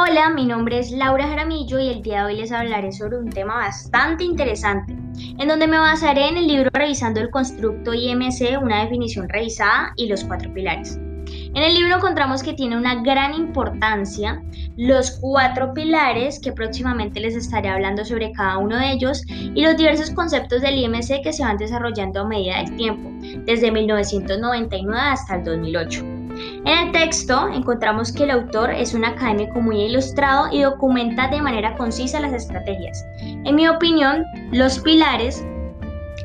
[0.00, 3.28] Hola, mi nombre es Laura Jaramillo y el día de hoy les hablaré sobre un
[3.28, 8.84] tema bastante interesante, en donde me basaré en el libro Revisando el Constructo IMC, una
[8.84, 11.00] definición revisada y los cuatro pilares.
[11.26, 14.40] En el libro encontramos que tiene una gran importancia
[14.76, 19.76] los cuatro pilares, que próximamente les estaré hablando sobre cada uno de ellos, y los
[19.76, 23.10] diversos conceptos del IMC que se van desarrollando a medida del tiempo,
[23.46, 26.17] desde 1999 hasta el 2008.
[26.64, 31.42] En el texto encontramos que el autor es un académico muy ilustrado y documenta de
[31.42, 33.04] manera concisa las estrategias.
[33.20, 35.44] En mi opinión, los pilares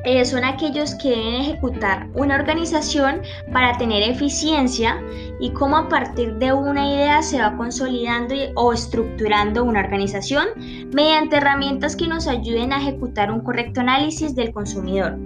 [0.05, 3.21] eh, son aquellos que deben ejecutar una organización
[3.53, 5.01] para tener eficiencia
[5.39, 10.47] y cómo a partir de una idea se va consolidando o estructurando una organización
[10.93, 15.17] mediante herramientas que nos ayuden a ejecutar un correcto análisis del consumidor.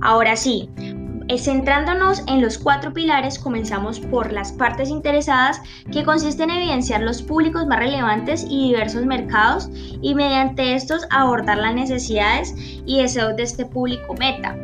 [0.00, 0.68] Ahora sí,
[1.36, 5.60] centrándonos en los cuatro pilares, comenzamos por las partes interesadas,
[5.92, 9.68] que consisten en evidenciar los públicos más relevantes y diversos mercados
[10.00, 14.56] y mediante estos abordar las necesidades y deseos de este público meta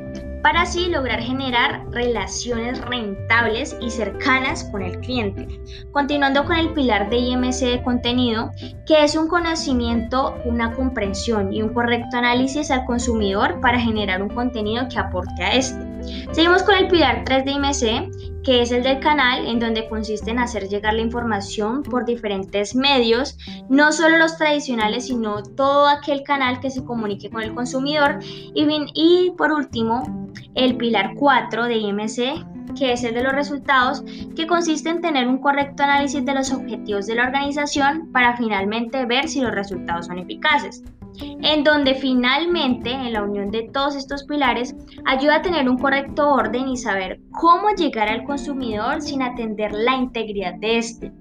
[0.45, 5.49] para así lograr generar relaciones rentables y cercanas con el cliente.
[5.91, 8.51] Continuando con el pilar de IMC de contenido,
[8.85, 14.29] que es un conocimiento, una comprensión y un correcto análisis al consumidor para generar un
[14.29, 15.94] contenido que aporte a este.
[16.33, 20.31] Seguimos con el pilar 3 de IMC, que es el del canal, en donde consiste
[20.31, 23.39] en hacer llegar la información por diferentes medios,
[23.69, 28.19] no solo los tradicionales, sino todo aquel canal que se comunique con el consumidor.
[28.23, 34.05] Y, y por último, el pilar 4 de IMC, que es el de los resultados,
[34.37, 39.07] que consiste en tener un correcto análisis de los objetivos de la organización para finalmente
[39.07, 40.83] ver si los resultados son eficaces
[41.21, 46.29] en donde finalmente, en la unión de todos estos pilares, ayuda a tener un correcto
[46.29, 51.13] orden y saber cómo llegar al consumidor sin atender la integridad de este,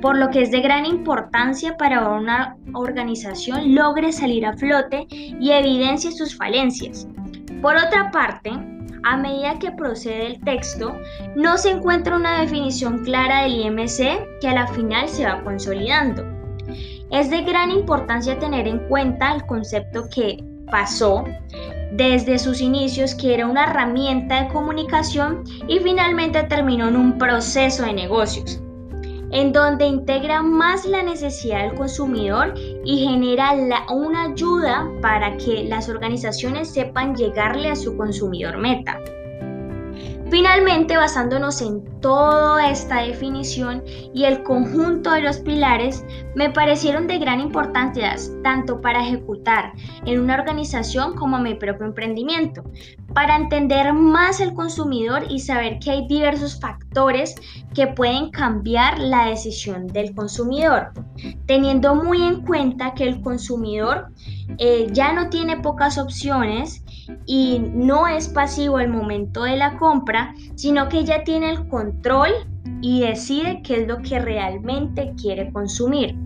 [0.00, 5.50] por lo que es de gran importancia para una organización logre salir a flote y
[5.50, 7.08] evidencie sus falencias.
[7.60, 8.52] Por otra parte,
[9.02, 10.96] a medida que procede el texto,
[11.36, 16.24] no se encuentra una definición clara del IMC que a la final se va consolidando.
[17.10, 21.24] Es de gran importancia tener en cuenta el concepto que pasó
[21.92, 27.84] desde sus inicios, que era una herramienta de comunicación y finalmente terminó en un proceso
[27.84, 28.62] de negocios,
[29.30, 32.54] en donde integra más la necesidad del consumidor
[32.84, 33.52] y genera
[33.90, 38.98] una ayuda para que las organizaciones sepan llegarle a su consumidor meta.
[40.30, 43.82] Finalmente, basándonos en toda esta definición
[44.14, 46.04] y el conjunto de los pilares,
[46.36, 48.14] me parecieron de gran importancia
[48.44, 49.72] tanto para ejecutar
[50.06, 52.62] en una organización como mi propio emprendimiento,
[53.12, 57.34] para entender más el consumidor y saber que hay diversos factores
[57.74, 60.92] que pueden cambiar la decisión del consumidor,
[61.46, 64.08] teniendo muy en cuenta que el consumidor
[64.58, 66.84] eh, ya no tiene pocas opciones
[67.26, 72.30] y no es pasivo al momento de la compra, sino que ya tiene el control
[72.80, 76.16] y decide qué es lo que realmente quiere consumir.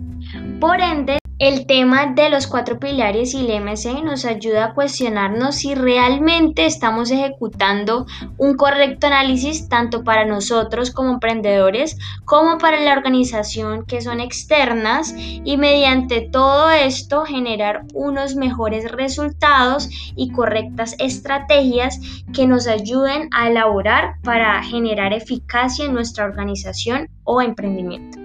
[0.61, 5.56] Por ende, el tema de los cuatro pilares y el MC nos ayuda a cuestionarnos
[5.56, 8.06] si realmente estamos ejecutando
[8.38, 15.15] un correcto análisis tanto para nosotros como emprendedores como para la organización que son externas
[15.19, 22.00] y mediante todo esto generar unos mejores resultados y correctas estrategias
[22.32, 28.25] que nos ayuden a elaborar para generar eficacia en nuestra organización o emprendimiento.